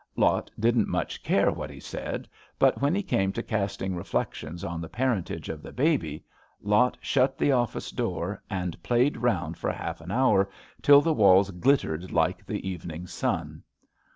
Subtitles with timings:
[0.15, 4.81] Lot didn't much care what he said, but when he came to casting reflections on
[4.81, 6.25] the parentage of the baby,
[6.59, 9.83] Lot shut the oflSce door and played THE SHADOW OF HIS HAND 43 round for
[9.83, 10.49] half an hour
[10.81, 13.61] till the walls glittered like the eveniug sun.